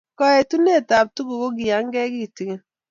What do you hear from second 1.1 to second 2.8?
tuguk ko kaiengei kitigin